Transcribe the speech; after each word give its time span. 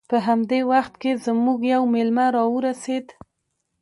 په 0.09 0.17
همدې 0.27 0.59
وخت 0.71 0.93
کې 1.01 1.11
زموږ 1.25 1.59
یو 1.73 1.83
میلمه 1.93 2.25
راورسید 2.35 3.05